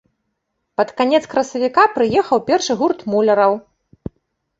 [0.79, 3.53] Пад канец красавіка прыехаў першы гурт муляраў.